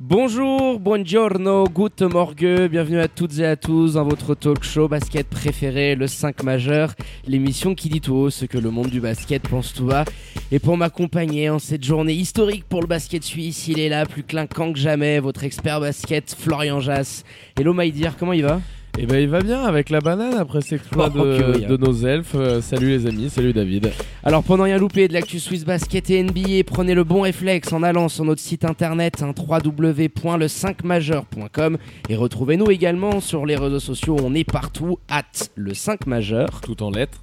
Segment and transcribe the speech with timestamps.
[0.00, 5.28] Bonjour, buongiorno, good morgue, bienvenue à toutes et à tous dans votre talk show basket
[5.28, 6.94] préféré, le 5 majeur,
[7.28, 10.04] l'émission qui dit tout haut ce que le monde du basket pense tout bas.
[10.50, 14.24] Et pour m'accompagner en cette journée historique pour le basket suisse, il est là, plus
[14.24, 17.22] clinquant que jamais, votre expert basket, Florian Jass.
[17.56, 18.60] Hello Maïdir, comment il va?
[18.98, 21.64] Eh ben il va bien avec la banane après cet exploit Oh, de, que oui,
[21.64, 21.68] hein.
[21.68, 22.34] de nos elfes.
[22.36, 23.90] Euh, salut les amis, salut David.
[24.22, 27.82] Alors pendant rien louper de l'actu Swiss Basket et NBA, prenez le bon réflexe en
[27.82, 34.34] allant sur notre site internet hein, www.le5majeur.com et retrouvez-nous également sur les réseaux sociaux, on
[34.34, 35.22] est partout, at
[35.56, 36.60] le 5 majeur.
[36.60, 37.18] Tout en lettres.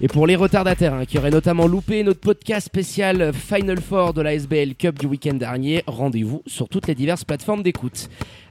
[0.00, 4.22] Et pour les retardataires hein, qui auraient notamment loupé notre podcast spécial Final Four de
[4.22, 8.08] la SBL Cup du week-end dernier, rendez-vous sur toutes les diverses plateformes d'écoute.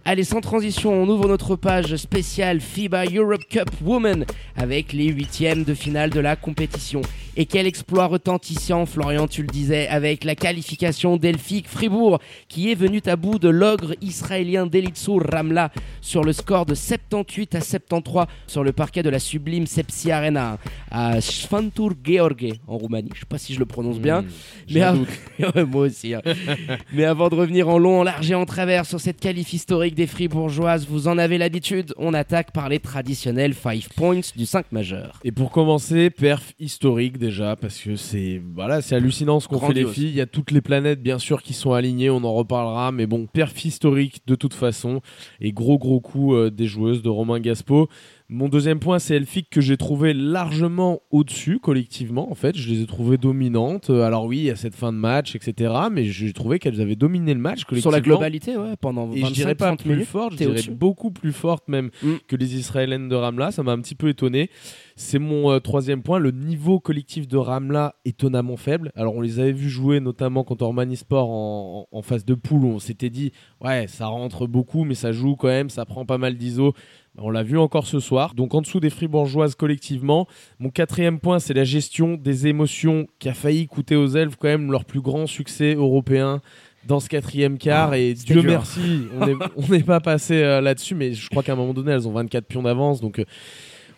[0.10, 4.24] Allez, sans transition, on ouvre notre page spéciale FIBA Europe Cup Women
[4.56, 7.02] avec les huitièmes de finale de la compétition.
[7.36, 12.76] Et quel exploit retentissant, Florian, tu le disais, avec la qualification d'Elfik Fribourg qui est
[12.76, 18.28] venu à bout de l'ogre israélien Delitsur Ramla sur le score de 78 à 73
[18.48, 20.58] sur le parquet de la sublime Sepsi Arena
[20.90, 23.10] à Sfantur George en Roumanie.
[23.14, 24.22] Je sais pas si je le prononce bien.
[24.22, 24.26] Mmh,
[24.74, 25.06] Mais av-
[25.70, 26.14] moi aussi.
[26.16, 26.22] hein.
[26.94, 29.97] Mais avant de revenir en long, en large et en travers sur cette qualif historique
[29.98, 34.72] des Fribourgeoises, vous en avez l'habitude, on attaque par les traditionnels 5 points du 5
[34.72, 35.20] majeur.
[35.24, 39.74] Et pour commencer, perf historique déjà, parce que c'est voilà, c'est hallucinant ce qu'on fait
[39.74, 40.10] les filles.
[40.10, 43.08] Il y a toutes les planètes bien sûr qui sont alignées, on en reparlera, mais
[43.08, 45.02] bon, perf historique de toute façon.
[45.42, 47.90] Et gros gros coup euh, des joueuses de Romain Gaspo.
[48.30, 52.30] Mon deuxième point, c'est Elfic que j'ai trouvé largement au-dessus collectivement.
[52.30, 53.90] En fait, je les ai trouvées dominantes.
[53.90, 55.74] Euh, Alors oui, il y a cette fin de match, etc.
[55.90, 57.90] Mais j'ai trouvé qu'elles avaient dominé le match collectivement.
[57.90, 60.06] Sur la globalité, ouais, pendant Et je dirais pas 25-30 plus minutes.
[60.08, 62.16] forte, je dirais beaucoup plus forte même Mm.
[62.28, 63.52] que les Israéliennes de Ramla.
[63.52, 64.50] Ça m'a un petit peu étonné.
[64.98, 66.20] C'est mon euh, troisième point.
[66.20, 68.92] Le niveau collectif de Ramla étonnamment faible.
[68.96, 72.34] Alors on les avait vus jouer notamment contre Ormani Sport en, en- en phase de
[72.34, 73.32] poule où on s'était dit
[73.64, 76.74] ouais ça rentre beaucoup mais ça joue quand même, ça prend pas mal d'ISO.
[77.20, 78.36] On l'a vu encore ce soir.
[78.36, 80.28] Donc en dessous des fribourgeoises collectivement.
[80.60, 84.48] Mon quatrième point, c'est la gestion des émotions qui a failli coûter aux elfes quand
[84.48, 86.42] même leur plus grand succès européen
[86.86, 87.90] dans ce quatrième quart.
[87.92, 88.52] Ah, et Dieu dur.
[88.52, 91.74] merci, on n'est on n'est pas passé euh, là-dessus, mais je crois qu'à un moment
[91.74, 93.02] donné, elles ont 24 pions d'avance.
[93.02, 93.26] Donc euh,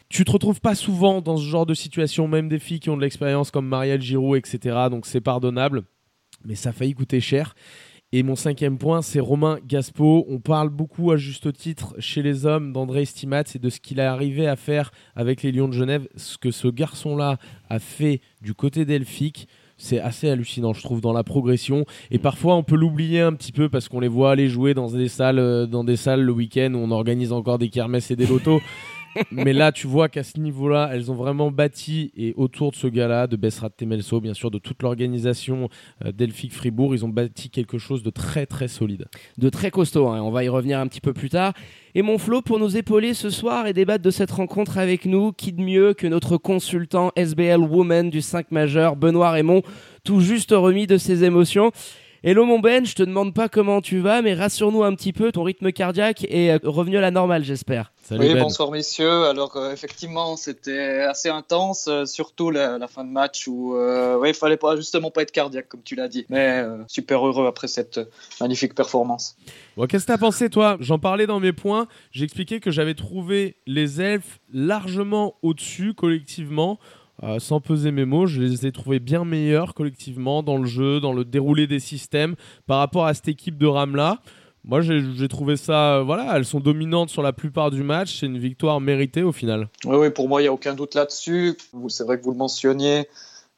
[0.08, 2.98] tu te retrouves pas souvent dans ce genre de situation, même des filles qui ont
[2.98, 4.78] de l'expérience comme Marielle Giroud, etc.
[4.90, 5.84] Donc c'est pardonnable,
[6.46, 7.54] mais ça a failli coûter cher.
[8.12, 10.26] Et mon cinquième point, c'est Romain Gaspo.
[10.28, 14.00] On parle beaucoup à juste titre chez les hommes d'André Stimat et de ce qu'il
[14.00, 16.08] a arrivé à faire avec les Lions de Genève.
[16.16, 17.38] Ce que ce garçon-là
[17.70, 21.86] a fait du côté d'Elphick, c'est assez hallucinant, je trouve, dans la progression.
[22.10, 24.90] Et parfois, on peut l'oublier un petit peu parce qu'on les voit aller jouer dans
[24.90, 28.16] des salles, euh, dans des salles le week-end où on organise encore des kermesses et
[28.16, 28.60] des lotos.
[29.32, 32.88] Mais là, tu vois qu'à ce niveau-là, elles ont vraiment bâti, et autour de ce
[32.88, 35.70] gars-là, de Bessrat Temelso, bien sûr, de toute l'organisation
[36.06, 36.12] euh,
[36.52, 39.06] Fribourg, ils ont bâti quelque chose de très très solide.
[39.38, 40.08] de très costaud.
[40.08, 40.22] hein.
[40.22, 41.54] On va y revenir un petit peu plus tard.
[41.96, 45.32] Et mon Flo, pour nous épauler ce soir et débattre de cette rencontre avec nous,
[45.32, 49.64] qui de mieux que notre consultant SBL Woman du 5 majeur, Benoît Raymond,
[50.04, 51.72] tout juste remis de ses émotions.
[52.22, 55.32] Hello mon Ben, je te demande pas comment tu vas, mais rassure-nous un petit peu,
[55.32, 57.94] ton rythme cardiaque est euh, revenu à la normale, j'espère.
[58.04, 58.42] Salut Oui, Ben.
[58.42, 59.24] bonsoir messieurs.
[59.24, 64.18] Alors euh, effectivement, c'était assez intense, euh, surtout la, la fin de match où euh,
[64.18, 66.26] ouais, il fallait pas justement pas être cardiaque comme tu l'as dit.
[66.28, 68.02] Mais euh, super heureux après cette
[68.42, 69.38] magnifique performance.
[69.78, 70.76] Bon, Qu'est-ce que t'as pensé, toi?
[70.82, 71.88] J'en parlais dans mes points.
[72.12, 76.80] J'expliquais que j'avais trouvé les elfes largement au-dessus collectivement.
[77.24, 81.00] Euh, sans peser mes mots, je les ai trouvés bien meilleurs collectivement dans le jeu,
[81.00, 82.36] dans le déroulé des systèmes
[82.66, 84.20] par rapport à cette équipe de Ramla.
[84.66, 88.20] Moi, j'ai trouvé ça, euh, voilà, elles sont dominantes sur la plupart du match.
[88.20, 89.70] C'est une victoire méritée au final.
[89.86, 91.58] Oui, oui, pour moi, il n'y a aucun doute là-dessus.
[91.88, 93.08] C'est vrai que vous le mentionniez.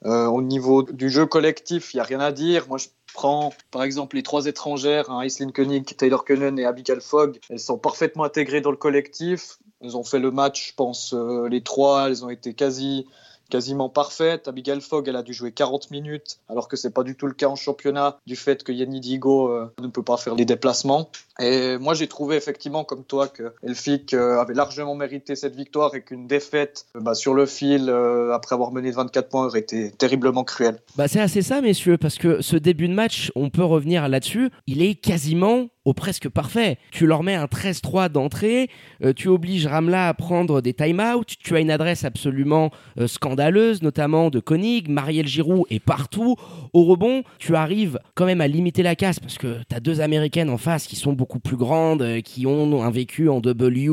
[0.06, 2.66] Euh, au niveau du jeu collectif, il n'y a rien à dire.
[2.68, 7.02] Moi, je prends par exemple les trois étrangères, hein, Aislinn Koenig, Taylor Kunnen et Abigail
[7.02, 7.40] Fogg.
[7.50, 9.58] Elles sont parfaitement intégrées dans le collectif.
[9.82, 11.16] Elles ont fait le match, je pense,
[11.50, 12.08] les trois.
[12.08, 13.06] Elles ont été quasi
[13.52, 14.48] quasiment parfaite.
[14.48, 17.34] Abigail Fogg, elle a dû jouer 40 minutes, alors que c'est pas du tout le
[17.34, 21.10] cas en championnat, du fait que Yanni Digo euh, ne peut pas faire les déplacements.
[21.40, 25.94] Et moi, j'ai trouvé effectivement, comme toi, que Elphick euh, avait largement mérité cette victoire
[25.96, 27.90] et qu'une défaite euh, bah, sur le fil,
[28.34, 30.80] après avoir mené 24 points, aurait été terriblement cruelle.
[30.96, 34.50] Bah c'est assez ça, messieurs, parce que ce début de match, on peut revenir là-dessus,
[34.66, 36.78] il est quasiment au presque parfait.
[36.92, 38.70] Tu leur mets un 13-3 d'entrée,
[39.04, 43.82] euh, tu obliges Ramla à prendre des time-out, tu as une adresse absolument euh, scandaleuse,
[43.82, 46.36] notamment de Koenig, Marielle Giroud est partout.
[46.74, 50.02] Au rebond, tu arrives quand même à limiter la casse parce que tu as deux
[50.02, 53.90] américaines en face qui sont beaucoup plus grandes, euh, qui ont un vécu en W,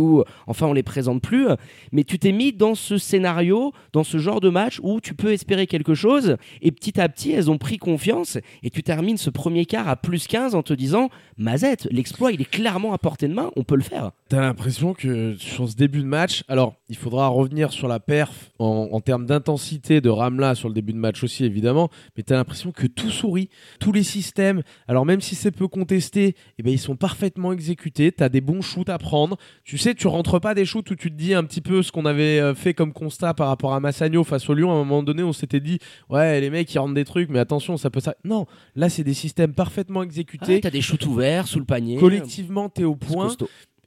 [0.46, 1.46] enfin on les présente plus,
[1.92, 5.32] mais tu t'es mis dans ce scénario, dans ce genre de match où tu peux
[5.32, 9.30] espérer quelque chose et petit à petit elles ont pris confiance et tu termines ce
[9.30, 13.28] premier quart à plus 15 en te disant Mazette, l'exploit il est clairement à portée
[13.28, 14.10] de main, on peut le faire.
[14.28, 18.50] T'as l'impression que sur ce début de match, alors il faudra revenir sur la perf
[18.58, 22.72] en, termes d'intensité de Ramla sur le début de match aussi évidemment, mais t'as l'impression
[22.72, 23.48] que tout sourit,
[23.80, 28.12] tous les systèmes, alors même si c'est peu contesté, eh ben, ils sont parfaitement exécutés,
[28.12, 31.10] t'as des bons shoots à prendre, tu sais, tu rentres pas des shoots où tu
[31.10, 33.80] te dis un petit peu ce qu'on avait euh, fait comme constat par rapport à
[33.80, 35.78] Massagno face au Lyon, à un moment donné on s'était dit,
[36.10, 38.14] ouais les mecs ils rentrent des trucs, mais attention ça peut ça...
[38.24, 40.56] Non, là c'est des systèmes parfaitement exécutés.
[40.56, 41.98] Ah, t'as des shoots ouverts sous le panier.
[41.98, 43.36] Collectivement t'es au point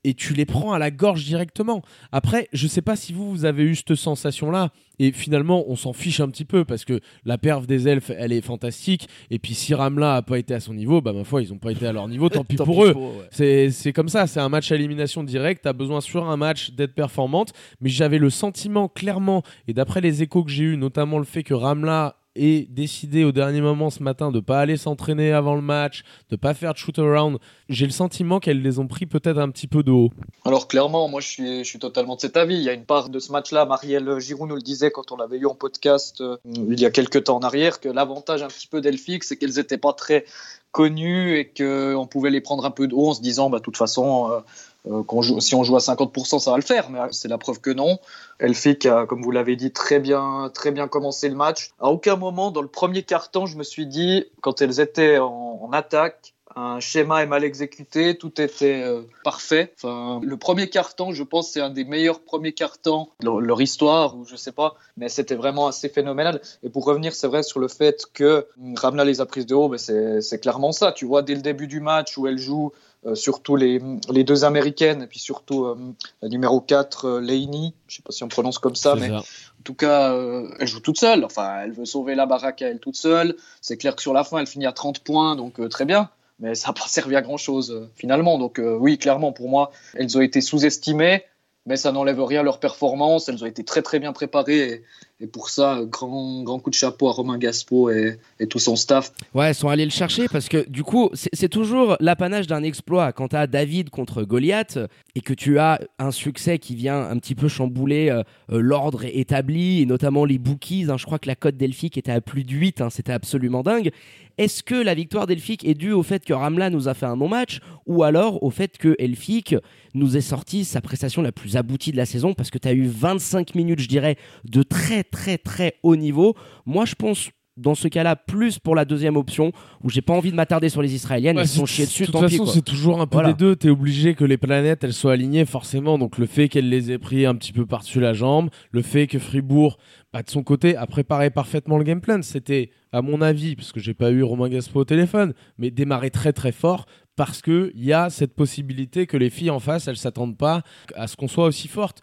[0.03, 1.81] et tu les prends à la gorge directement.
[2.11, 4.71] Après, je sais pas si vous, vous avez eu cette sensation-là.
[4.99, 8.31] Et finalement, on s'en fiche un petit peu parce que la perf des elfes, elle
[8.31, 9.07] est fantastique.
[9.29, 11.57] Et puis si Ramla a pas été à son niveau, bah ma foi, ils ont
[11.57, 12.29] pas été à leur niveau.
[12.29, 12.95] Tant pis pour eux.
[13.31, 14.27] C'est comme ça.
[14.27, 15.61] C'est un match à élimination directe.
[15.63, 17.53] T'as besoin sur un match d'être performante.
[17.79, 21.43] Mais j'avais le sentiment clairement, et d'après les échos que j'ai eu, notamment le fait
[21.43, 25.61] que Ramla et décidé au dernier moment ce matin de pas aller s'entraîner avant le
[25.61, 27.39] match, de pas faire de shoot around,
[27.69, 30.09] j'ai le sentiment qu'elles les ont pris peut-être un petit peu de haut.
[30.45, 32.55] Alors clairement, moi je suis, totalement de cet avis.
[32.55, 35.17] Il y a une part de ce match-là, Marielle Giroud nous le disait quand on
[35.17, 38.47] l'avait eu en podcast euh, il y a quelques temps en arrière, que l'avantage un
[38.47, 40.25] petit peu d'Elfix, c'est qu'elles n'étaient pas très
[40.71, 43.63] connues et qu'on pouvait les prendre un peu de haut en se disant, bah, de
[43.63, 44.39] toute façon, euh,
[44.87, 47.69] euh, si on joue à 50%, ça va le faire, mais c'est la preuve que
[47.69, 47.99] non.
[48.39, 51.71] Elfic a, comme vous l'avez dit, très bien, très bien commencé le match.
[51.79, 55.69] À aucun moment dans le premier quart-temps, je me suis dit, quand elles étaient en,
[55.71, 59.73] attaque, un schéma est mal exécuté, tout était euh, parfait.
[59.83, 64.25] Le premier carton, je pense, c'est un des meilleurs premiers cartons de leur, histoire, ou
[64.25, 66.41] je sais pas, mais c'était vraiment assez phénoménal.
[66.63, 69.71] Et pour revenir, c'est vrai sur le fait que Ramla les a prises de haut,
[69.77, 70.91] c'est clairement ça.
[70.91, 72.73] Tu vois, dès le début du match où elle joue
[73.15, 75.75] surtout les, les, deux américaines, et puis surtout euh,
[76.21, 79.23] la numéro 4, euh, Leini, je sais pas si on prononce comme ça, mais en
[79.63, 80.15] tout cas,
[80.59, 81.23] elle joue toute seule.
[81.23, 83.35] Enfin, elle veut sauver la baraque à elle toute seule.
[83.61, 86.09] C'est clair que sur la fin, elle finit à 30 points, donc très bien.
[86.39, 88.39] Mais ça n'a pas servi à grand chose finalement.
[88.39, 91.23] Donc oui, clairement, pour moi, elles ont été sous-estimées
[91.67, 93.29] mais ça n'enlève rien à leur performance.
[93.29, 94.83] Elles ont été très très bien préparées
[95.19, 98.17] et, pour ça, grand, grand coup de chapeau à Romain Gaspo et,
[98.49, 99.11] tout son staff.
[99.35, 103.11] Ouais, ils sont allés le chercher parce que du coup, c'est toujours l'apanage d'un exploit.
[103.11, 104.79] Quand tu as David contre Goliath
[105.13, 109.05] et que tu as un succès qui vient un petit peu chambouler euh, euh, l'ordre
[109.05, 110.97] établi et notamment les bookies, hein.
[110.97, 112.89] je crois que la cote Delphique était à plus de 8, hein.
[112.89, 113.91] c'était absolument dingue.
[114.37, 117.17] Est-ce que la victoire d'Elfic est due au fait que Ramla nous a fait un
[117.17, 119.55] bon match ou alors au fait que Elfic
[119.93, 122.73] nous ait sorti sa prestation la plus aboutie de la saison parce que tu as
[122.73, 126.35] eu 25 minutes, je dirais, de très très très haut niveau.
[126.65, 129.51] Moi, je pense dans ce cas-là, plus pour la deuxième option,
[129.83, 132.21] où j'ai pas envie de m'attarder sur les Israéliennes, ils sont chiés dessus, De toute
[132.21, 133.55] façon, c'est toujours un peu des deux.
[133.55, 135.97] Tu es obligé que les planètes, elles soient alignées, forcément.
[135.97, 139.07] Donc, le fait qu'elle les ait pris un petit peu par-dessus la jambe, le fait
[139.07, 139.77] que Fribourg,
[140.13, 142.21] bah, de son côté, a préparé parfaitement le game plan.
[142.21, 146.09] C'était, à mon avis, parce que j'ai pas eu Romain Gaspo au téléphone, mais démarrer
[146.09, 149.97] très très fort, parce qu'il y a cette possibilité que les filles en face, elles
[149.97, 150.63] s'attendent pas
[150.95, 152.01] à ce qu'on soit aussi forte.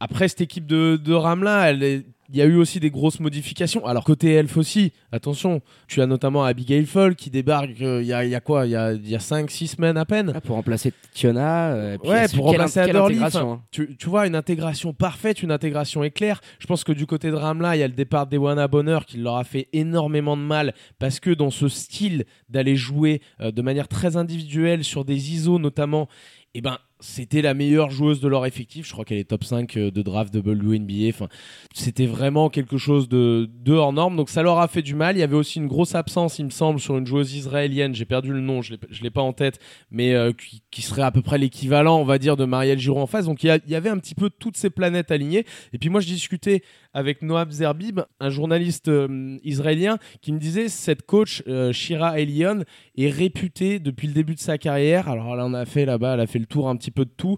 [0.00, 3.20] Après, cette équipe de, de Ramla, elle est il y a eu aussi des grosses
[3.20, 3.86] modifications.
[3.86, 8.12] Alors côté elf aussi, attention, tu as notamment Abigail Fall qui débarque euh, il y,
[8.12, 10.32] a, quoi Il y a, y a 5-6 semaines à peine.
[10.34, 11.72] Ah, pour remplacer Tiona.
[11.72, 13.20] Euh, ouais, pour remplacer Adorly.
[13.22, 13.62] Hein.
[13.70, 16.40] Tu, tu, vois, une intégration parfaite, une intégration éclair.
[16.58, 19.18] Je pense que du côté de Ramla, il y a le départ d'Ewana Bonheur qui
[19.18, 23.62] leur a fait énormément de mal parce que dans ce style d'aller jouer euh, de
[23.62, 26.08] manière très individuelle sur des ISO notamment,
[26.54, 28.86] eh ben c'était la meilleure joueuse de leur effectif.
[28.86, 31.08] Je crois qu'elle est top 5 euh, de draft WNBA.
[31.08, 31.28] Enfin,
[31.74, 34.16] c'était vraiment quelque chose de, de, hors norme.
[34.16, 35.16] Donc ça leur a fait du mal.
[35.16, 37.94] Il y avait aussi une grosse absence, il me semble, sur une joueuse israélienne.
[37.94, 39.58] J'ai perdu le nom, je ne l'ai pas en tête,
[39.90, 40.32] mais euh,
[40.70, 43.26] qui, serait à peu près l'équivalent, on va dire, de Marielle Giroud en face.
[43.26, 45.44] Donc il y, avait un petit peu toutes ces planètes alignées.
[45.72, 46.62] Et puis moi, je discutais
[46.96, 52.64] avec Noab Zerbib, un journaliste euh, israélien, qui me disait cette coach Shira Elion
[52.96, 55.08] est réputée depuis le début de sa carrière.
[55.08, 57.10] Alors là, on a fait là-bas, elle a fait le tour un petit peu de
[57.14, 57.36] tout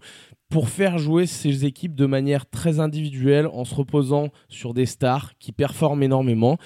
[0.48, 5.32] pour faire jouer ces équipes de manière très individuelle en se reposant sur des stars
[5.38, 6.56] qui performent énormément.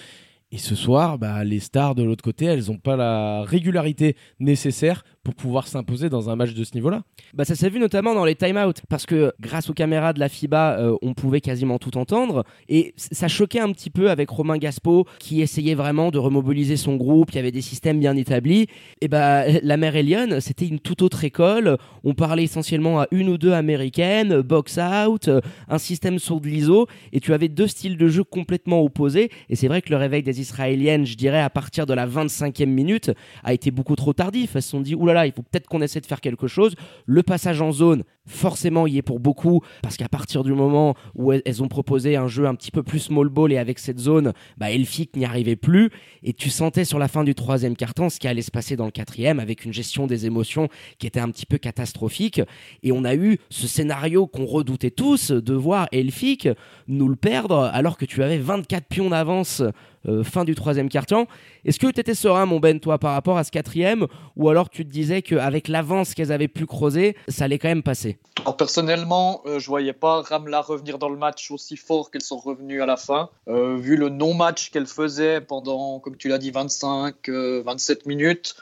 [0.52, 5.02] Et ce soir, bah, les stars de l'autre côté, elles n'ont pas la régularité nécessaire
[5.24, 7.02] pour pouvoir s'imposer dans un match de ce niveau-là.
[7.34, 10.28] Bah ça s'est vu notamment dans les time-out parce que grâce aux caméras de la
[10.28, 14.58] FIBA, euh, on pouvait quasiment tout entendre et ça choquait un petit peu avec Romain
[14.58, 18.66] Gaspo qui essayait vraiment de remobiliser son groupe, il y avait des systèmes bien établis.
[19.00, 21.78] Et bah la mère Elion, c'était une toute autre école.
[22.04, 25.30] On parlait essentiellement à une ou deux américaines, box out,
[25.68, 29.30] un système sur de l'ISO et tu avais deux styles de jeu complètement opposés.
[29.48, 32.66] Et c'est vrai que le réveil des Israéliennes, je dirais à partir de la 25e
[32.66, 33.12] minute,
[33.44, 34.56] a été beaucoup trop tardif.
[34.56, 36.74] Elles se sont dit oulala, il faut peut-être qu'on essaie de faire quelque chose.
[37.06, 41.32] Le passage en zone, forcément, y est pour beaucoup parce qu'à partir du moment où
[41.32, 44.32] elles ont proposé un jeu un petit peu plus small ball et avec cette zone,
[44.58, 45.90] bah Elfic n'y arrivait plus.
[46.22, 48.84] Et tu sentais sur la fin du troisième carton ce qui allait se passer dans
[48.84, 52.40] le quatrième avec une gestion des émotions qui était un petit peu catastrophique.
[52.82, 56.48] Et on a eu ce scénario qu'on redoutait tous de voir Elfic
[56.88, 59.62] nous le perdre alors que tu avais 24 pions d'avance
[60.08, 61.26] euh, fin du troisième quart-temps.
[61.64, 64.68] Est-ce que tu étais serein, mon Ben, toi, par rapport à ce quatrième, ou alors
[64.68, 68.11] tu te disais qu'avec l'avance qu'elles avaient pu creuser, ça allait quand même passer?
[68.40, 72.38] Alors, Personnellement, euh, je voyais pas Ramla revenir dans le match aussi fort qu'elles sont
[72.38, 73.30] revenues à la fin.
[73.48, 78.56] Euh, vu le non-match qu'elles faisaient pendant, comme tu l'as dit, 25, 27 minutes,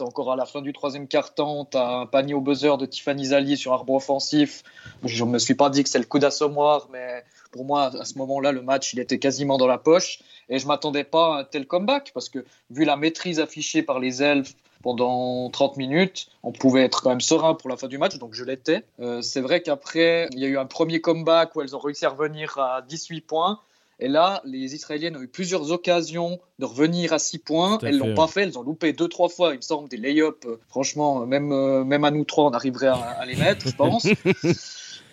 [0.00, 3.26] encore à la fin du troisième quart-temps, tu as un panier au buzzer de Tiffany
[3.26, 4.62] Zali sur arbre offensif.
[5.04, 8.04] Je ne me suis pas dit que c'est le coup d'assommoir, mais pour moi, à
[8.04, 10.20] ce moment-là, le match, il était quasiment dans la poche.
[10.48, 13.98] Et je m'attendais pas à un tel comeback parce que vu la maîtrise affichée par
[13.98, 14.54] les elfes
[14.86, 18.34] pendant 30 minutes, on pouvait être quand même serein pour la fin du match, donc
[18.34, 18.84] je l'étais.
[19.00, 22.04] Euh, c'est vrai qu'après, il y a eu un premier comeback où elles ont réussi
[22.04, 23.58] à revenir à 18 points.
[23.98, 27.78] Et là, les Israéliennes ont eu plusieurs occasions de revenir à 6 points.
[27.82, 30.46] Elles l'ont pas fait, elles ont loupé deux, trois fois, il me semble, des lay-ups.
[30.46, 33.74] Euh, franchement, même, euh, même à nous trois, on arriverait à, à les mettre, je
[33.74, 34.06] pense.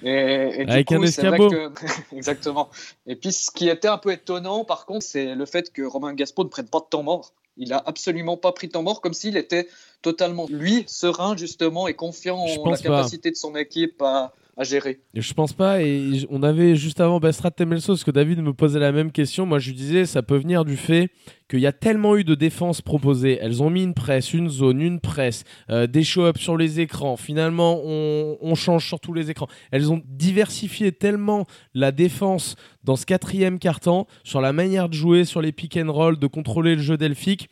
[0.04, 1.50] Et, Avec un escabeau.
[2.12, 2.70] Exactement.
[3.08, 6.14] Et puis, ce qui était un peu étonnant, par contre, c'est le fait que Romain
[6.14, 7.34] Gaspo ne prenne pas de temps mort.
[7.58, 9.68] Il a absolument pas pris temps mort, comme s'il était
[10.02, 15.00] totalement, lui, serein, justement, et confiant en la capacité de son équipe à, à gérer.
[15.14, 15.82] Je pense pas.
[15.82, 19.46] Et on avait juste avant Bestrat Temelsos que David me posait la même question.
[19.46, 21.10] Moi, je lui disais, ça peut venir du fait
[21.50, 23.40] qu'il y a tellement eu de défenses proposées.
[23.42, 27.18] Elles ont mis une presse, une zone, une presse, euh, des show-ups sur les écrans.
[27.18, 29.48] Finalement, on, on, change sur tous les écrans.
[29.72, 35.26] Elles ont diversifié tellement la défense dans ce quatrième quart-temps sur la manière de jouer,
[35.26, 37.50] sur les pick and roll, de contrôler le jeu delphique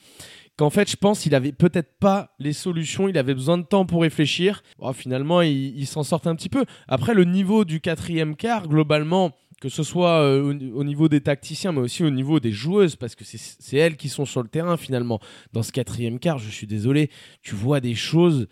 [0.62, 3.88] qu'en fait, je pense qu'il avait peut-être pas les solutions, il avait besoin de temps
[3.88, 4.62] pour réfléchir.
[4.94, 6.65] finalement, il, s'en sort un petit peu.
[6.88, 11.72] Après, le niveau du quatrième quart, globalement, que ce soit euh, au, niveau des tacticiens,
[11.72, 14.77] mais aussi au niveau des joueuses, parce que c'est elles qui sont sur le terrain
[14.77, 15.20] finalement.
[15.51, 17.10] Dans ce quatrième quart, je suis désolé,
[17.41, 18.48] tu vois des choses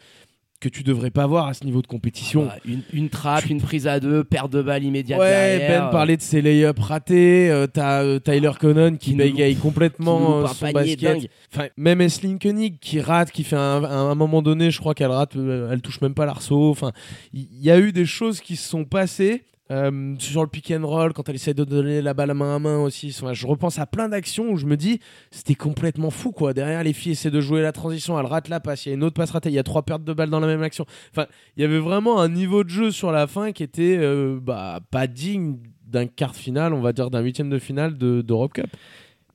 [0.60, 2.46] que tu devrais pas voir à ce niveau de compétition.
[2.46, 2.58] Bah,
[2.94, 6.42] une, trappe, une prise à deux, perte de balle immédiate ouais, Ben parlait de ses
[6.42, 7.50] lay-ups ratés.
[7.50, 11.30] Euh, t'as euh, Tyler Connon qui, bégaye complètement euh, son basket.
[11.54, 15.12] Enfin, même Esling Koenig qui rate, qui fait un, un, moment donné, je crois qu'elle
[15.12, 16.70] rate, elle touche même pas l'arceau.
[16.70, 16.92] Enfin,
[17.34, 20.86] il y, a eu des choses qui se sont passées euh, sur le pick and
[20.86, 23.12] roll, quand elle essaie de donner la balle à main à main aussi.
[23.12, 25.00] je repense à plein d'actions où je me dis,
[25.30, 26.54] c'était complètement fou, quoi.
[26.54, 28.96] Derrière, les filles essaient de jouer la transition, elles ratent la passe, il y a
[28.96, 30.86] une autre passe ratée, il y a trois pertes de balles dans la même action.
[31.12, 34.40] Enfin, il y avait vraiment un niveau de jeu sur la fin qui était euh,
[34.42, 38.54] bah, pas digne d'un quart de finale, on va dire d'un huitième de finale d'Europe
[38.54, 38.68] Cup.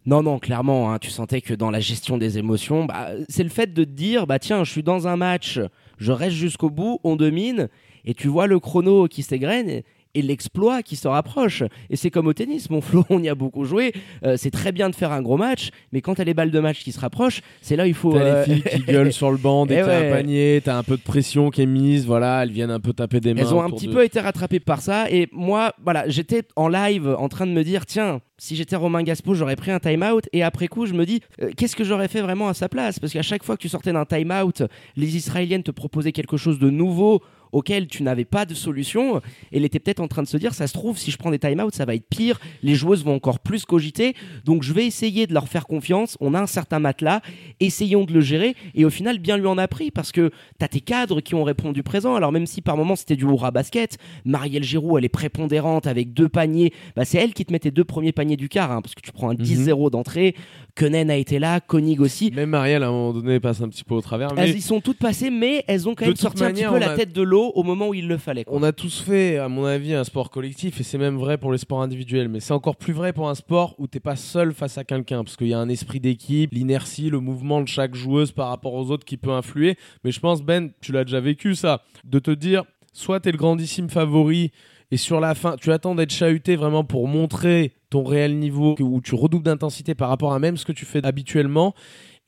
[0.07, 3.49] Non, non, clairement, hein, tu sentais que dans la gestion des émotions, bah, c'est le
[3.49, 5.61] fait de te dire, bah tiens, je suis dans un match,
[5.97, 7.69] je reste jusqu'au bout, on domine,
[8.05, 9.83] et tu vois le chrono qui s'égrène,
[10.23, 11.63] l'exploit qui se rapproche.
[11.91, 13.93] Et c'est comme au tennis, mon Flo, on y a beaucoup joué.
[14.25, 16.61] Euh, c'est très bien de faire un gros match, mais quand t'as les balles de
[16.61, 18.13] match qui se rapprochent, c'est là où il faut.
[18.13, 20.77] T'as les euh, filles qui gueulent sur le banc dès que t'as un panier, t'as
[20.77, 23.41] un peu de pression qui est mise, voilà, elles viennent un peu taper des mains.
[23.41, 27.15] Elles ont un petit peu été rattrapées par ça, et moi, voilà, j'étais en live
[27.19, 30.29] en train de me dire, tiens, si j'étais Romain Gaspo, j'aurais pris un time-out.
[30.33, 32.99] Et après coup, je me dis, euh, qu'est-ce que j'aurais fait vraiment à sa place?
[32.99, 34.63] Parce qu'à chaque fois que tu sortais d'un time-out,
[34.97, 37.23] les Israéliennes te proposaient quelque chose de nouveau
[37.55, 39.19] auquel tu n'avais pas de solution.
[39.53, 41.31] Et elle était peut-être en train de se dire, ça se trouve, si je prends
[41.31, 42.41] des time-out, ça va être pire.
[42.63, 44.15] Les joueuses vont encore plus cogiter.
[44.45, 46.19] Donc je vais essayer de leur faire confiance.
[46.21, 47.21] On a un certain matelas.
[47.61, 48.57] Essayons de le gérer.
[48.75, 51.35] Et au final, bien lui en a pris parce que tu as tes cadres qui
[51.37, 52.17] ont répondu présent.
[52.17, 56.13] Alors même si par moment c'était du hurrah basket, Marielle Giroud, elle est prépondérante avec
[56.13, 56.73] deux paniers.
[56.97, 59.01] Bah, c'est elle qui te met tes deux premiers paniers du quart, hein, parce que
[59.01, 59.91] tu prends un 10-0 mhm.
[59.91, 60.35] d'entrée.
[60.75, 62.33] Kenen a été là, Konig aussi.
[62.33, 64.35] Même Marielle, à un moment donné, passe un petit peu au travers.
[64.35, 64.43] Mais...
[64.43, 66.97] Elles y sont toutes passées, mais elles ont quand même sorti un petit peu la
[66.97, 68.45] tête de l'eau au moment où il le fallait.
[68.49, 71.53] On a tous fait, à mon avis, un sport collectif, et c'est même vrai pour
[71.53, 74.53] les sports individuels, mais c'est encore plus vrai pour un sport où t'es pas seul
[74.53, 77.95] face à quelqu'un, parce qu'il y a un esprit d'équipe, l'inertie, le mouvement de chaque
[77.95, 79.77] joueuse par rapport aux autres qui peut influer.
[80.05, 83.39] Mais je pense, Ben, tu l'as déjà vécu ça, de te dire, soit t'es le
[83.39, 84.51] grandissime favori,
[84.91, 89.01] et sur la fin, tu attends d'être chahuté vraiment pour montrer ton réel niveau, où
[89.01, 91.75] tu redoubles d'intensité par rapport à même ce que tu fais habituellement.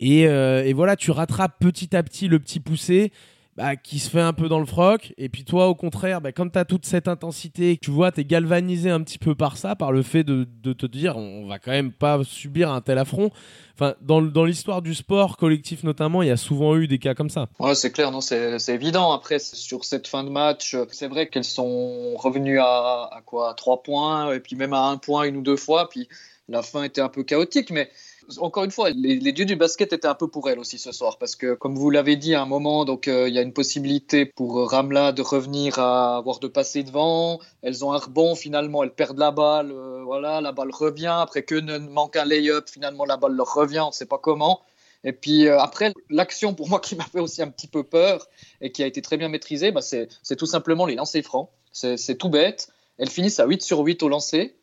[0.01, 3.13] Et, euh, et voilà, tu rattrapes petit à petit le petit poussé.
[3.57, 5.15] Bah, qui se fait un peu dans le froc.
[5.17, 8.21] Et puis toi, au contraire, bah, comme tu as toute cette intensité, tu vois, tu
[8.21, 11.47] es galvanisé un petit peu par ça, par le fait de, de, te dire on
[11.47, 13.31] va quand même pas subir un tel affront.
[13.73, 17.15] Enfin, dans, dans l'histoire du sport collectif notamment, il y a souvent eu des cas
[17.15, 17.47] comme ça.
[17.59, 19.13] Ouais, c'est clair, non, c'est évident.
[19.13, 23.55] Après, sur cette fin de match, c'est vrai qu'elles sont revenues à, à quoi?
[23.55, 25.89] 3 points, et puis même à un point une ou deux fois.
[25.89, 26.09] Puis
[26.49, 27.91] la fin était un peu chaotique, mais
[28.39, 31.19] encore une fois, les, dieux du basket étaient un peu pour elle aussi ce soir,
[31.19, 33.53] parce que comme vous l'avez dit à un moment, donc euh, il y a une
[33.53, 37.41] possibilité pour Ramla de revenir à avoir de passer devant.
[37.63, 41.17] Elles ont un rebond, finalement elles perdent la balle, euh, voilà, la balle revient.
[41.21, 44.19] Après que ne manque un lay-up, finalement la balle leur revient, on ne sait pas
[44.19, 44.61] comment.
[45.05, 48.27] Et puis euh, après, l'action pour moi qui m'a fait aussi un petit peu peur
[48.61, 51.51] et qui a été très bien maîtrisée, bah, c'est tout simplement les lancers francs.
[51.73, 52.69] C'est tout bête.
[52.99, 54.57] Elles finissent à 8 sur 8 au lancer.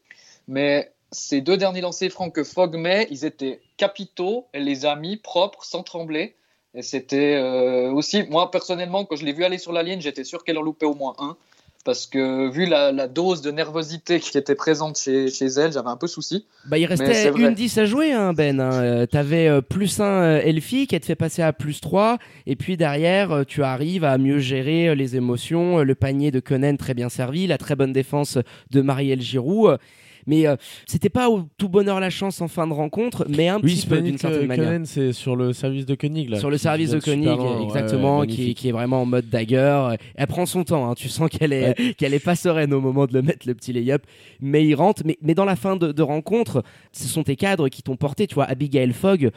[0.48, 4.48] Mais ces deux derniers lancers francs que Fogg met, ils étaient capitaux.
[4.54, 6.36] Les a mis propres, sans trembler.
[6.76, 10.24] Et c'était euh, aussi, moi personnellement, quand je l'ai vu aller sur la ligne, j'étais
[10.24, 11.38] sûr qu'elle en loupait au moins un.
[11.86, 15.98] Parce que vu la, dose de nervosité qui était présente chez, chez elle, j'avais un
[15.98, 16.46] peu souci.
[16.66, 18.62] Bah, il restait une 10 à jouer, hein, Ben.
[18.62, 18.72] Hein.
[18.72, 22.20] Euh, t'avais euh, plus 1 Elfie qui te fait passer à plus 3.
[22.48, 25.80] Et puis derrière, tu arrives à mieux gérer les émotions.
[25.80, 27.48] Le panier de Conan très bien servi.
[27.48, 28.38] La très bonne défense
[28.72, 29.78] de Marielle Giroud.
[30.28, 33.60] Mais euh, c'était pas au tout bonheur la chance en fin de rencontre, mais un
[33.60, 34.82] petit peu d'une certaine manière.
[34.86, 36.40] c'est sur le service de Koenig là.
[36.40, 39.96] Sur le service de Koenig, exactement, qui, qui, est vraiment en mode dagger.
[40.16, 40.96] Elle prend son temps, hein.
[40.96, 43.74] tu sens qu'elle est, qu'elle est pas sereine au moment de le mettre le petit
[43.74, 44.04] lay-up,
[44.42, 45.04] mais il rentre.
[45.06, 48.28] Mais, mais dans la fin de, de rencontre, ce sont tes cadres qui t'ont porté.
[48.28, 49.32] Tu vois, Abigail Fogg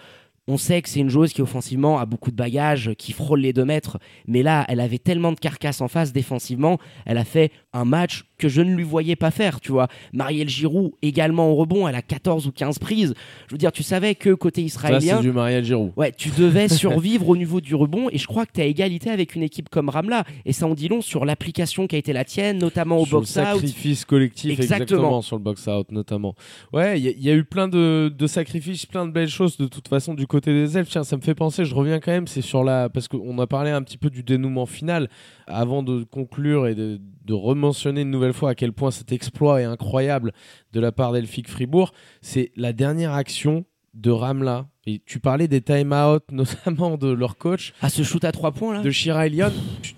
[0.48, 3.52] on sait que c'est une joueuse qui offensivement a beaucoup de bagages, qui frôle les
[3.52, 7.50] deux mètres, mais là, elle avait tellement de carcasse en face défensivement, elle a fait
[7.72, 9.88] un match que je ne lui voyais pas faire, tu vois.
[10.12, 13.14] Marielle Giroud également au rebond, elle a 14 ou 15 prises.
[13.48, 15.92] Je veux dire, tu savais que côté israélien, c'est du Marielle Giroud.
[15.96, 19.10] Ouais, tu devais survivre au niveau du rebond et je crois que tu as égalité
[19.10, 22.12] avec une équipe comme Ramla et ça en dit long sur l'application qui a été
[22.12, 23.44] la tienne, notamment au box out.
[23.44, 25.22] Le sacrifice collectif exactement.
[25.22, 26.34] sur le box out notamment.
[26.72, 29.88] Ouais, il y, a eu plein de, de, sacrifices, plein de belles choses de toute
[29.88, 30.90] façon du côté des elfes.
[30.90, 33.46] Tiens, ça me fait penser, je reviens quand même, c'est sur la parce qu'on a
[33.46, 35.08] parlé un petit peu du dénouement final
[35.46, 39.60] avant de conclure et de, de rementionner une nouvelle fois à quel point cet exploit
[39.60, 40.32] est incroyable
[40.72, 43.64] de la part d'Elfic Fribourg, c'est la dernière action
[43.96, 44.66] de Ramla.
[44.88, 47.72] Et tu parlais des time-out, notamment de leur coach.
[47.82, 49.50] À ce shoot à 3 points là De Shira Elion.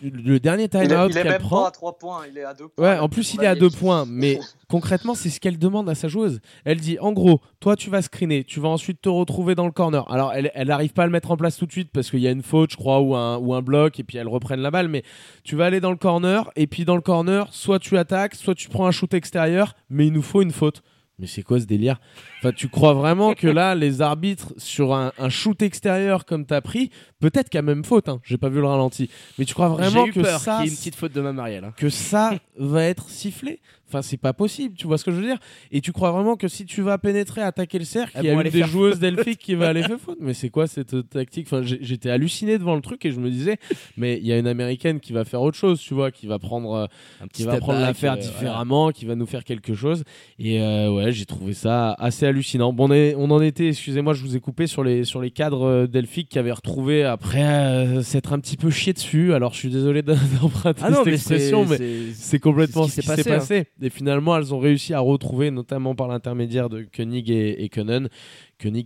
[0.03, 1.59] Le dernier time-out qu'elle prend.
[1.59, 2.85] Il est pas à 3 points, il est à 2 points.
[2.85, 4.07] Ouais, en plus il est à 2 points.
[4.09, 6.41] Mais concrètement, c'est ce qu'elle demande à sa joueuse.
[6.65, 9.73] Elle dit en gros, toi tu vas screener, tu vas ensuite te retrouver dans le
[9.73, 10.11] corner.
[10.11, 12.21] Alors elle, elle arrive pas à le mettre en place tout de suite parce qu'il
[12.21, 14.61] y a une faute, je crois, ou un, ou un bloc, et puis elle reprenne
[14.61, 14.89] la balle.
[14.89, 15.03] Mais
[15.45, 18.55] tu vas aller dans le corner, et puis dans le corner, soit tu attaques, soit
[18.55, 20.83] tu prends un shoot extérieur, mais il nous faut une faute
[21.18, 22.00] mais c'est quoi ce délire?
[22.38, 26.90] Enfin, tu crois vraiment que là, les arbitres sur un, shoot extérieur comme t'as pris,
[27.20, 28.09] peut-être qu'il y a même faute.
[28.09, 31.12] Hein, J'ai pas vu le ralenti, mais tu crois vraiment que ça, une petite faute
[31.12, 31.74] de ma Marielle, hein.
[31.76, 33.61] que ça va être sifflé?
[33.88, 35.38] Enfin, c'est pas possible, tu vois ce que je veux dire?
[35.72, 38.35] Et tu crois vraiment que si tu vas pénétrer, attaquer le cercle, il y a
[38.35, 41.46] une des joueuses d'Elphick qui va aller faire faute Mais c'est quoi cette tactique?
[41.51, 43.57] Enfin, j'étais halluciné devant le truc et je me disais,
[43.96, 46.38] mais il y a une américaine qui va faire autre chose, tu vois, qui va
[46.38, 50.05] prendre, euh, qui va prendre l'affaire euh, différemment, qui va nous faire quelque chose.
[50.38, 52.72] Et euh, ouais, j'ai trouvé ça assez hallucinant.
[52.72, 56.29] Bon, on, en était, excusez-moi, je vous ai coupé sur les sur les cadres d'Elphick
[56.29, 59.33] qui avaient retrouvé après s'être un petit peu chié dessus.
[59.33, 61.79] Alors, je suis désolé d'emprunter ah cette expression, mais
[62.14, 63.59] c'est complètement ce qui s'est passé.
[63.59, 63.78] Hein.
[63.81, 68.09] Et finalement, elles ont réussi à retrouver, notamment par l'intermédiaire de Koenig et, et Koenig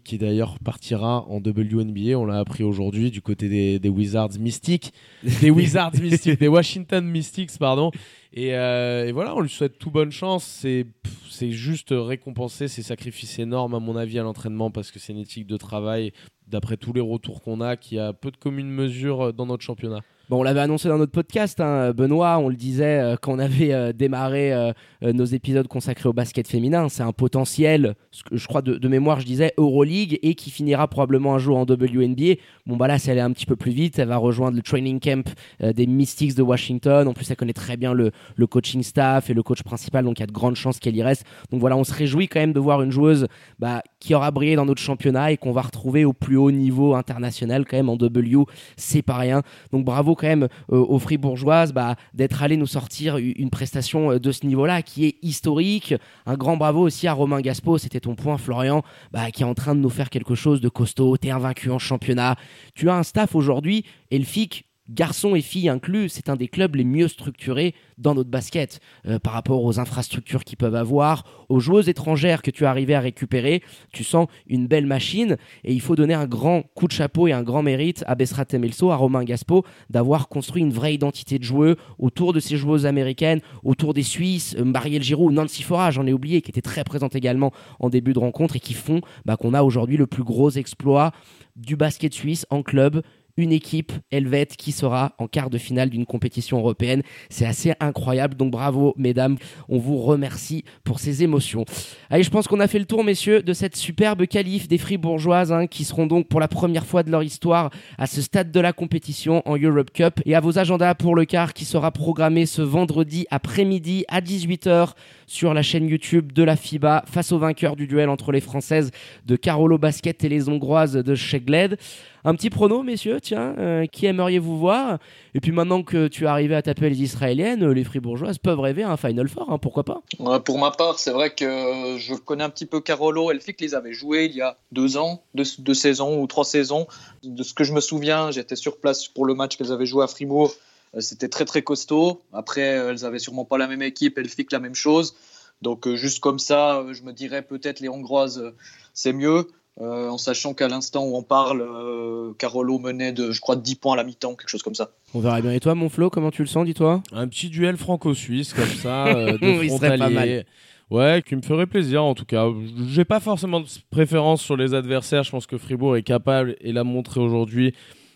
[0.04, 4.92] qui d'ailleurs partira en WNBA, on l'a appris aujourd'hui, du côté des, Wizards Mystics.
[5.40, 7.90] Des Wizards Mystics, des Washington Mystics, pardon.
[8.36, 10.44] Euh, et, voilà, on lui souhaite tout bonne chance.
[10.44, 10.86] C'est,
[11.30, 15.20] c'est juste récompenser ses sacrifices énormes, à mon avis, à l'entraînement, parce que c'est une
[15.20, 16.12] éthique de travail,
[16.46, 20.00] d'après tous les retours qu'on a, qui a peu de commune mesure dans notre championnat.
[20.34, 23.74] On l'avait annoncé dans notre podcast, hein, Benoît, on le disait euh, quand on avait
[23.74, 27.96] euh, démarré euh, nos épisodes consacrés au basket féminin, c'est un potentiel,
[28.30, 32.36] je crois de, mémoire je disais Euroleague et qui finira probablement un jour en WNBA.
[32.64, 34.62] Bon bah là, si elle est un petit peu plus vite, elle va rejoindre le
[34.62, 37.08] training camp des Mystics de Washington.
[37.08, 40.18] En plus, elle connaît très bien le, le, coaching staff et le coach principal, donc
[40.18, 41.24] il y a de grandes chances qu'elle y reste.
[41.50, 43.26] Donc voilà, on se réjouit quand même de voir une joueuse
[43.58, 46.96] bah, qui aura brillé dans notre championnat et qu'on va retrouver au plus haut niveau
[46.96, 48.44] international quand même en W.
[48.76, 49.42] C'est pas rien.
[49.70, 54.18] Donc bravo quand même euh, aux Fribourgeoises bah, d'être allé nous sortir une prestation euh,
[54.18, 55.94] de ce niveau-là qui est historique.
[56.26, 59.54] Un grand bravo aussi à Romain Gaspo, c'était ton point Florian, bah, qui est en
[59.54, 61.16] train de nous faire quelque chose de costaud.
[61.16, 62.34] T'es invaincu en championnat.
[62.74, 66.84] Tu as un staff aujourd'hui, Elfic, garçons et filles inclus, c'est un des clubs les
[66.84, 71.88] mieux structurés dans notre basket euh, par rapport aux infrastructures qu'ils peuvent avoir, aux joueuses
[71.88, 73.62] étrangères que tu es arrivé à récupérer.
[73.92, 77.32] Tu sens une belle machine et il faut donner un grand coup de chapeau et
[77.32, 81.44] un grand mérite à Bessrat Temelso, à Romain Gaspo, d'avoir construit une vraie identité de
[81.44, 86.06] joueur autour de ces joueuses américaines, autour des Suisses, euh, Marielle Giroud, Nancy Fora, j'en
[86.06, 89.36] ai oublié, qui était très présente également en début de rencontre et qui font bah,
[89.36, 91.12] qu'on a aujourd'hui le plus gros exploit
[91.56, 93.02] du basket suisse en club
[93.36, 97.02] une équipe helvète qui sera en quart de finale d'une compétition européenne.
[97.30, 98.34] C'est assez incroyable.
[98.36, 99.36] Donc bravo, mesdames.
[99.68, 101.64] On vous remercie pour ces émotions.
[102.10, 105.52] Allez, je pense qu'on a fait le tour, messieurs, de cette superbe qualif des Fribourgeoises
[105.52, 108.60] hein, qui seront donc pour la première fois de leur histoire à ce stade de
[108.60, 112.46] la compétition en Europe Cup et à vos agendas pour le quart qui sera programmé
[112.46, 114.92] ce vendredi après-midi à 18h
[115.32, 118.90] sur la chaîne YouTube de la FIBA face au vainqueur du duel entre les Françaises
[119.24, 121.78] de Carolo Basket et les Hongroises de Shegled.
[122.24, 124.98] Un petit prono, messieurs, tiens, euh, qui aimeriez-vous voir?
[125.34, 128.82] Et puis maintenant que tu es arrivé à taper les Israéliennes, les Fribourgeoises peuvent rêver
[128.82, 130.02] à un Final Four, hein, pourquoi pas?
[130.44, 133.30] Pour ma part, c'est vrai que je connais un petit peu Carolo.
[133.30, 136.86] Elfic les avait joués il y a deux ans, deux, saisons ou trois saisons.
[137.24, 140.04] De ce que je me souviens, j'étais sur place pour le match qu'elles avaient joué
[140.04, 140.52] à Fribourg.
[140.94, 142.22] Euh, c'était très très costaud.
[142.32, 145.14] Après, euh, elles avaient sûrement pas la même équipe, Elfic la même chose.
[145.60, 148.52] Donc juste comme ça, je me dirais peut-être les Hongroises,
[148.94, 149.46] c'est mieux.
[149.80, 153.76] Euh, en sachant qu'à l'instant où on parle, euh, Carolo menait de, je crois, 10
[153.76, 154.90] points à la mi-temps, quelque chose comme ça.
[155.14, 155.52] On verra bien.
[155.52, 157.02] Et toi, mon Flo, comment tu le sens, dis-toi?
[157.12, 160.44] Un petit duel franco-suisse comme ça, euh, de frontaliers.
[160.90, 162.48] Ouais, qui me ferait plaisir en tout cas.
[162.88, 165.22] J'ai pas forcément de préférence sur les adversaires.
[165.22, 167.72] Je pense que Fribourg est capable et l'a montré aujourd'hui.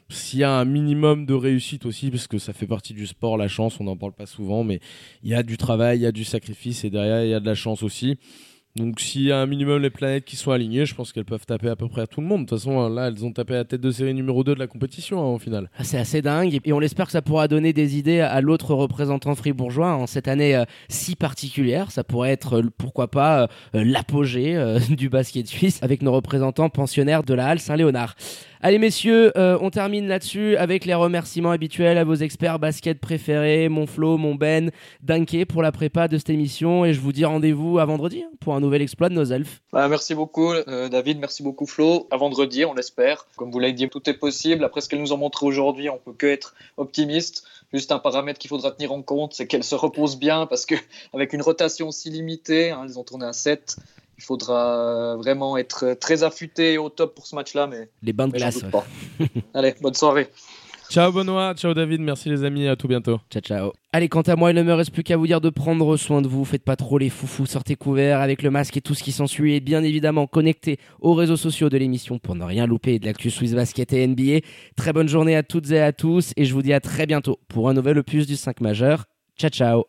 [0.08, 3.36] S'il y a un minimum de réussite aussi, parce que ça fait partie du sport,
[3.36, 4.80] la chance, on n'en parle pas souvent, mais
[5.22, 7.40] il y a du travail, il y a du sacrifice et derrière il y a
[7.40, 8.16] de la chance aussi.
[8.76, 11.46] Donc s'il y a un minimum les planètes qui sont alignées, je pense qu'elles peuvent
[11.46, 12.44] taper à peu près à tout le monde.
[12.44, 14.66] De toute façon, là, elles ont tapé la tête de série numéro 2 de la
[14.66, 15.70] compétition hein, au final.
[15.78, 18.74] Ah, c'est assez dingue et on espère que ça pourra donner des idées à l'autre
[18.74, 21.90] représentant fribourgeois en cette année euh, si particulière.
[21.90, 27.22] Ça pourrait être, euh, pourquoi pas, euh, l'apogée du basket suisse avec nos représentants pensionnaires
[27.22, 28.14] de la Halle Saint-Léonard.
[28.62, 33.68] Allez messieurs, euh, on termine là-dessus avec les remerciements habituels à vos experts basket préférés,
[33.68, 34.70] mon Flo, mon Ben,
[35.02, 38.30] Danke pour la prépa de cette émission et je vous dis rendez-vous à vendredi hein,
[38.40, 39.60] pour un nouvel exploit de nos elfes.
[39.72, 42.08] Bah, merci beaucoup euh, David, merci beaucoup Flo.
[42.10, 43.26] À vendredi, on l'espère.
[43.36, 44.64] Comme vous l'avez dit, tout est possible.
[44.64, 47.44] Après ce qu'elles nous ont montré aujourd'hui, on peut que être optimiste.
[47.74, 50.76] Juste un paramètre qu'il faudra tenir en compte, c'est qu'elles se reposent bien parce que
[51.12, 53.76] avec une rotation si limitée, hein, elles ont tourné à 7
[54.18, 57.66] il faudra vraiment être très affûté au top pour ce match-là.
[57.66, 58.64] Mais les bains de glace.
[59.54, 60.30] Allez, bonne soirée.
[60.88, 63.18] Ciao Benoît, ciao David, merci les amis, à tout bientôt.
[63.30, 63.72] Ciao ciao.
[63.92, 66.22] Allez, quant à moi, il ne me reste plus qu'à vous dire de prendre soin
[66.22, 69.02] de vous, faites pas trop les foufous, sortez couverts avec le masque et tout ce
[69.02, 72.98] qui s'ensuit et bien évidemment connectez aux réseaux sociaux de l'émission pour ne rien louper
[72.98, 74.46] de l'actu Swiss Basket et NBA.
[74.76, 77.40] Très bonne journée à toutes et à tous et je vous dis à très bientôt
[77.48, 79.06] pour un nouvel opus du 5 majeur.
[79.36, 79.86] Ciao ciao.